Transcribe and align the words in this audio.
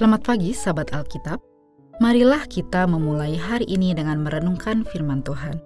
Selamat 0.00 0.32
pagi, 0.32 0.56
sahabat 0.56 0.96
Alkitab. 0.96 1.44
Marilah 2.00 2.48
kita 2.48 2.88
memulai 2.88 3.36
hari 3.36 3.68
ini 3.68 3.92
dengan 3.92 4.24
merenungkan 4.24 4.80
firman 4.88 5.20
Tuhan. 5.20 5.60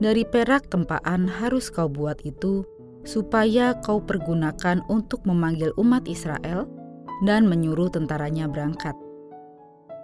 dari 0.00 0.24
perak 0.24 0.72
tempaan 0.72 1.28
harus 1.28 1.68
kau 1.68 1.92
buat 1.92 2.16
itu, 2.24 2.64
supaya 3.04 3.76
kau 3.84 4.00
pergunakan 4.00 4.80
untuk 4.88 5.20
memanggil 5.28 5.68
umat 5.76 6.08
Israel 6.08 6.64
dan 7.22 7.46
menyuruh 7.46 7.92
tentaranya 7.92 8.50
berangkat. 8.50 8.98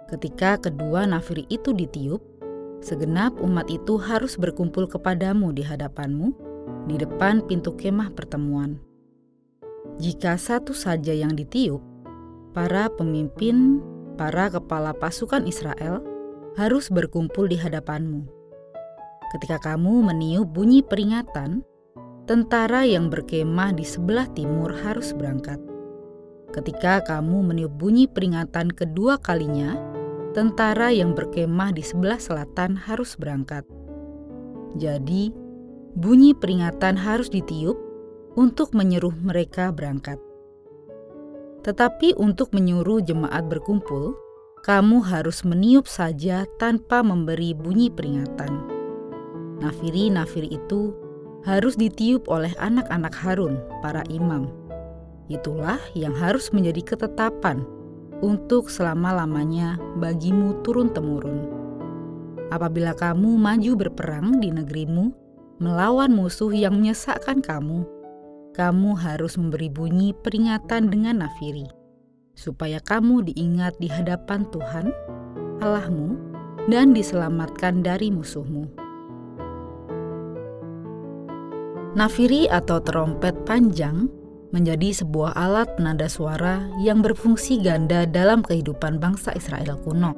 Ketika 0.07 0.59
kedua 0.59 1.03
nafiri 1.07 1.43
itu 1.51 1.75
ditiup, 1.75 2.19
segenap 2.83 3.35
umat 3.39 3.67
itu 3.67 3.95
harus 3.99 4.35
berkumpul 4.35 4.87
kepadamu 4.87 5.51
di 5.51 5.63
hadapanmu, 5.63 6.31
di 6.87 6.95
depan 6.99 7.43
pintu 7.47 7.75
kemah 7.75 8.11
pertemuan. 8.15 8.79
Jika 9.99 10.35
satu 10.35 10.71
saja 10.71 11.11
yang 11.11 11.35
ditiup, 11.35 11.79
para 12.51 12.91
pemimpin, 12.91 13.79
para 14.19 14.51
kepala 14.51 14.91
pasukan 14.91 15.47
Israel 15.47 16.03
harus 16.59 16.91
berkumpul 16.91 17.47
di 17.47 17.55
hadapanmu. 17.55 18.27
Ketika 19.31 19.63
kamu 19.63 20.11
meniup 20.11 20.51
bunyi 20.51 20.83
peringatan, 20.83 21.63
tentara 22.27 22.83
yang 22.83 23.07
berkemah 23.07 23.71
di 23.71 23.87
sebelah 23.87 24.27
timur 24.35 24.75
harus 24.75 25.15
berangkat. 25.15 25.70
Ketika 26.51 26.99
kamu 27.07 27.47
meniup 27.47 27.71
bunyi 27.79 28.11
peringatan 28.11 28.75
kedua 28.75 29.15
kalinya, 29.23 29.79
tentara 30.35 30.91
yang 30.91 31.15
berkemah 31.15 31.71
di 31.71 31.79
sebelah 31.79 32.19
selatan 32.19 32.75
harus 32.75 33.15
berangkat. 33.15 33.63
Jadi, 34.75 35.31
bunyi 35.95 36.35
peringatan 36.35 36.99
harus 36.99 37.31
ditiup 37.31 37.79
untuk 38.35 38.75
menyeruh 38.75 39.15
mereka 39.23 39.71
berangkat. 39.71 40.19
Tetapi 41.63 42.19
untuk 42.19 42.51
menyuruh 42.51 42.99
jemaat 42.99 43.47
berkumpul, 43.47 44.15
kamu 44.67 44.99
harus 45.07 45.47
meniup 45.47 45.87
saja 45.87 46.43
tanpa 46.59 46.99
memberi 46.99 47.55
bunyi 47.55 47.87
peringatan. 47.87 48.67
Nafiri-nafiri 49.63 50.51
itu 50.51 50.91
harus 51.47 51.79
ditiup 51.79 52.27
oleh 52.27 52.51
anak-anak 52.59 53.13
Harun, 53.15 53.55
para 53.81 54.03
imam 54.11 54.60
Itulah 55.31 55.79
yang 55.95 56.11
harus 56.11 56.51
menjadi 56.51 56.83
ketetapan 56.91 57.63
untuk 58.19 58.67
selama-lamanya 58.67 59.79
bagimu 59.95 60.59
turun-temurun. 60.59 61.47
Apabila 62.51 62.91
kamu 62.91 63.39
maju 63.39 63.71
berperang 63.79 64.43
di 64.43 64.51
negerimu 64.51 65.15
melawan 65.63 66.11
musuh 66.11 66.51
yang 66.51 66.75
menyesakkan 66.75 67.39
kamu, 67.39 67.87
kamu 68.51 68.91
harus 68.99 69.39
memberi 69.39 69.71
bunyi 69.71 70.11
peringatan 70.11 70.91
dengan 70.91 71.23
nafiri, 71.23 71.71
supaya 72.35 72.83
kamu 72.83 73.31
diingat 73.31 73.79
di 73.79 73.87
hadapan 73.87 74.43
Tuhan, 74.51 74.91
Allahmu, 75.63 76.19
dan 76.67 76.91
diselamatkan 76.91 77.79
dari 77.79 78.11
musuhmu. 78.11 78.67
Nafiri 81.95 82.51
atau 82.51 82.83
trompet 82.83 83.35
panjang 83.47 84.11
menjadi 84.51 85.03
sebuah 85.03 85.35
alat 85.35 85.67
penanda 85.79 86.07
suara 86.11 86.67
yang 86.83 86.99
berfungsi 86.99 87.63
ganda 87.63 88.03
dalam 88.03 88.43
kehidupan 88.43 88.99
bangsa 88.99 89.31
Israel 89.35 89.79
kuno, 89.83 90.11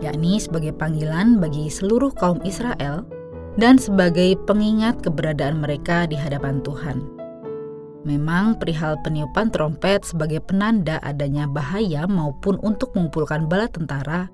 yakni 0.00 0.40
sebagai 0.40 0.76
panggilan 0.76 1.40
bagi 1.40 1.72
seluruh 1.72 2.12
kaum 2.16 2.40
Israel 2.44 3.04
dan 3.56 3.80
sebagai 3.80 4.36
pengingat 4.44 5.00
keberadaan 5.00 5.60
mereka 5.60 6.08
di 6.08 6.16
hadapan 6.16 6.60
Tuhan. 6.60 7.00
Memang 8.00 8.56
perihal 8.56 8.96
peniupan 9.04 9.52
trompet 9.52 10.08
sebagai 10.08 10.40
penanda 10.40 10.96
adanya 11.04 11.44
bahaya 11.44 12.08
maupun 12.08 12.56
untuk 12.64 12.96
mengumpulkan 12.96 13.44
bala 13.44 13.68
tentara 13.68 14.32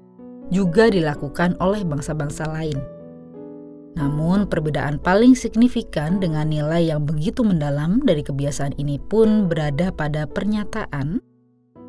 juga 0.55 0.87
dilakukan 0.87 1.59
oleh 1.59 1.83
bangsa-bangsa 1.83 2.47
lain. 2.47 2.79
Namun, 3.97 4.45
perbedaan 4.45 5.01
paling 5.01 5.33
signifikan 5.33 6.21
dengan 6.21 6.53
nilai 6.53 6.93
yang 6.93 7.09
begitu 7.09 7.41
mendalam 7.41 8.05
dari 8.05 8.21
kebiasaan 8.21 8.77
ini 8.77 9.01
pun 9.01 9.49
berada 9.49 9.89
pada 9.89 10.29
pernyataan, 10.29 11.25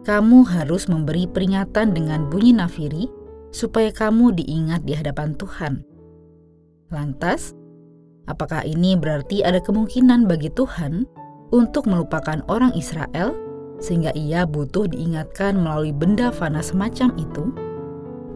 "Kamu 0.07 0.47
harus 0.47 0.88
memberi 0.88 1.28
peringatan 1.28 1.91
dengan 1.91 2.31
bunyi 2.31 2.56
nafiri, 2.56 3.12
supaya 3.51 3.91
kamu 3.91 4.40
diingat 4.40 4.88
di 4.88 4.96
hadapan 4.96 5.35
Tuhan." 5.35 5.84
Lantas, 6.96 7.51
apakah 8.31 8.63
ini 8.63 8.96
berarti 8.96 9.44
ada 9.44 9.59
kemungkinan 9.59 10.31
bagi 10.31 10.47
Tuhan 10.56 11.03
untuk 11.51 11.91
melupakan 11.91 12.40
orang 12.47 12.72
Israel, 12.72 13.35
sehingga 13.84 14.16
ia 14.16 14.47
butuh 14.47 14.88
diingatkan 14.88 15.59
melalui 15.59 15.91
benda 15.91 16.31
fana 16.31 16.63
semacam 16.63 17.12
itu? 17.19 17.51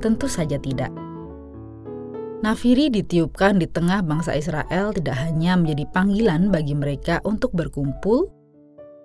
Tentu 0.04 0.28
saja 0.28 0.60
tidak. 0.60 0.92
Nafiri 2.42 2.90
ditiupkan 2.90 3.62
di 3.62 3.70
tengah 3.70 4.02
bangsa 4.02 4.34
Israel 4.34 4.90
tidak 4.98 5.14
hanya 5.14 5.54
menjadi 5.54 5.86
panggilan 5.94 6.50
bagi 6.50 6.74
mereka 6.74 7.22
untuk 7.22 7.54
berkumpul, 7.54 8.34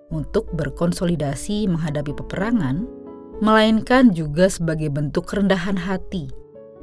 untuk 0.09 0.49
berkonsolidasi 0.57 1.69
menghadapi 1.69 2.17
peperangan, 2.17 2.89
melainkan 3.37 4.09
juga 4.09 4.49
sebagai 4.49 4.89
bentuk 4.89 5.29
kerendahan 5.29 5.77
hati 5.77 6.33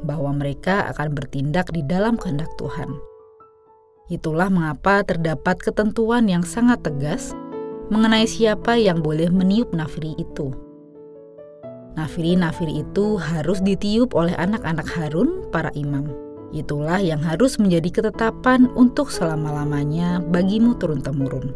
bahwa 0.06 0.30
mereka 0.30 0.94
akan 0.94 1.10
bertindak 1.10 1.74
di 1.74 1.82
dalam 1.82 2.14
kehendak 2.14 2.54
Tuhan. 2.54 2.86
Itulah 4.06 4.46
mengapa 4.46 5.02
terdapat 5.02 5.58
ketentuan 5.58 6.30
yang 6.30 6.46
sangat 6.46 6.86
tegas 6.86 7.34
mengenai 7.90 8.30
siapa 8.30 8.78
yang 8.78 9.02
boleh 9.02 9.26
meniup 9.26 9.74
nafiri 9.74 10.14
itu. 10.22 10.54
Nafiri-nafiri 11.98 12.86
itu 12.86 13.18
harus 13.18 13.58
ditiup 13.58 14.14
oleh 14.14 14.38
anak-anak 14.38 14.86
Harun, 14.86 15.50
para 15.50 15.74
imam. 15.74 16.33
Itulah 16.54 17.02
yang 17.02 17.18
harus 17.18 17.58
menjadi 17.58 17.90
ketetapan 18.00 18.70
untuk 18.78 19.10
selama-lamanya 19.10 20.22
bagimu 20.30 20.78
turun-temurun. 20.78 21.50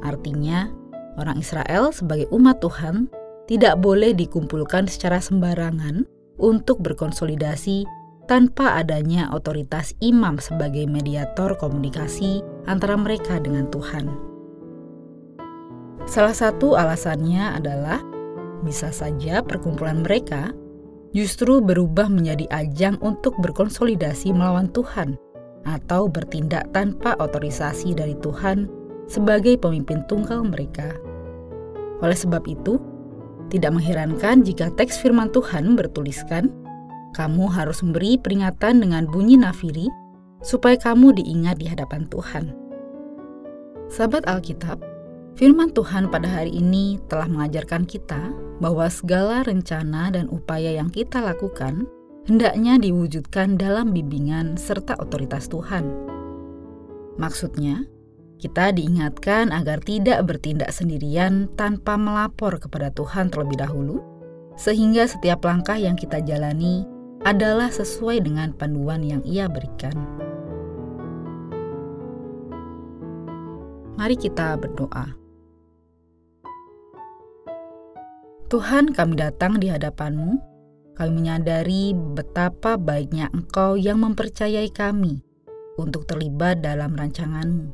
Artinya, 0.00 0.72
orang 1.20 1.36
Israel 1.36 1.92
sebagai 1.92 2.32
umat 2.32 2.64
Tuhan 2.64 3.12
tidak 3.44 3.76
boleh 3.84 4.16
dikumpulkan 4.16 4.88
secara 4.88 5.20
sembarangan 5.20 6.08
untuk 6.40 6.80
berkonsolidasi 6.80 7.84
tanpa 8.24 8.80
adanya 8.80 9.28
otoritas 9.36 9.92
imam 10.00 10.40
sebagai 10.40 10.88
mediator 10.88 11.52
komunikasi 11.60 12.40
antara 12.64 12.96
mereka 12.96 13.36
dengan 13.36 13.68
Tuhan. 13.68 14.08
Salah 16.08 16.32
satu 16.32 16.72
alasannya 16.74 17.60
adalah 17.60 18.00
bisa 18.64 18.88
saja 18.94 19.44
perkumpulan 19.44 20.00
mereka 20.00 20.54
justru 21.12 21.60
berubah 21.60 22.08
menjadi 22.08 22.48
ajang 22.52 22.96
untuk 23.04 23.36
berkonsolidasi 23.40 24.32
melawan 24.32 24.68
Tuhan 24.72 25.16
atau 25.62 26.10
bertindak 26.10 26.66
tanpa 26.74 27.14
otorisasi 27.20 27.94
dari 27.94 28.18
Tuhan 28.18 28.66
sebagai 29.06 29.60
pemimpin 29.60 30.02
tunggal 30.08 30.42
mereka. 30.42 30.96
Oleh 32.02 32.18
sebab 32.18 32.42
itu, 32.50 32.82
tidak 33.52 33.76
mengherankan 33.76 34.42
jika 34.42 34.72
teks 34.74 34.98
firman 34.98 35.30
Tuhan 35.30 35.76
bertuliskan, 35.78 36.50
"Kamu 37.14 37.46
harus 37.52 37.84
memberi 37.84 38.18
peringatan 38.18 38.82
dengan 38.82 39.06
bunyi 39.06 39.38
nafiri, 39.38 39.86
supaya 40.42 40.74
kamu 40.80 41.14
diingat 41.20 41.60
di 41.60 41.68
hadapan 41.68 42.08
Tuhan." 42.08 42.56
Sahabat 43.92 44.24
Alkitab, 44.24 44.80
Firman 45.32 45.72
Tuhan 45.72 46.12
pada 46.12 46.28
hari 46.28 46.52
ini 46.52 47.00
telah 47.08 47.24
mengajarkan 47.24 47.88
kita 47.88 48.36
bahwa 48.60 48.84
segala 48.92 49.40
rencana 49.40 50.12
dan 50.12 50.28
upaya 50.28 50.76
yang 50.76 50.92
kita 50.92 51.24
lakukan 51.24 51.88
hendaknya 52.28 52.76
diwujudkan 52.76 53.56
dalam 53.56 53.96
bimbingan 53.96 54.60
serta 54.60 54.92
otoritas 55.00 55.48
Tuhan. 55.48 55.88
Maksudnya, 57.16 57.88
kita 58.36 58.76
diingatkan 58.76 59.56
agar 59.56 59.80
tidak 59.80 60.20
bertindak 60.28 60.68
sendirian 60.68 61.48
tanpa 61.56 61.96
melapor 61.96 62.60
kepada 62.60 62.92
Tuhan 62.92 63.32
terlebih 63.32 63.56
dahulu, 63.56 64.04
sehingga 64.60 65.08
setiap 65.08 65.48
langkah 65.48 65.80
yang 65.80 65.96
kita 65.96 66.20
jalani 66.20 66.84
adalah 67.24 67.72
sesuai 67.72 68.20
dengan 68.20 68.52
panduan 68.52 69.00
yang 69.00 69.24
Ia 69.24 69.48
berikan. 69.48 69.96
Mari 73.96 74.18
kita 74.18 74.58
berdoa. 74.58 75.21
Tuhan 78.52 78.92
kami 78.92 79.16
datang 79.16 79.56
di 79.56 79.72
hadapanmu, 79.72 80.36
kami 80.92 81.10
menyadari 81.24 81.96
betapa 81.96 82.76
baiknya 82.76 83.32
Engkau 83.32 83.80
yang 83.80 84.04
mempercayai 84.04 84.68
kami 84.68 85.24
untuk 85.80 86.04
terlibat 86.04 86.60
dalam 86.60 86.92
rancanganmu. 86.92 87.72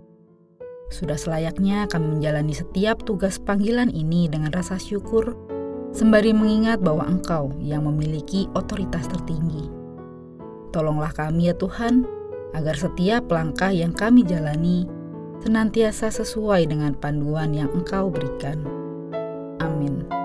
Sudah 0.95 1.19
selayaknya 1.19 1.91
kami 1.91 2.15
menjalani 2.23 2.55
setiap 2.55 3.03
tugas 3.03 3.43
panggilan 3.43 3.91
ini 3.91 4.31
dengan 4.31 4.55
rasa 4.55 4.79
syukur 4.79 5.35
sembari 5.91 6.31
mengingat 6.31 6.79
bahwa 6.79 7.11
Engkau 7.11 7.59
yang 7.59 7.83
memiliki 7.83 8.47
otoritas 8.55 9.11
tertinggi. 9.11 9.67
Tolonglah 10.71 11.11
kami 11.11 11.51
ya 11.51 11.59
Tuhan, 11.59 12.07
agar 12.55 12.79
setiap 12.79 13.27
langkah 13.35 13.75
yang 13.75 13.91
kami 13.91 14.23
jalani 14.23 14.87
senantiasa 15.43 16.15
sesuai 16.15 16.71
dengan 16.71 16.95
panduan 16.95 17.51
yang 17.51 17.67
Engkau 17.75 18.15
berikan. 18.15 18.63
Amin. 19.59 20.18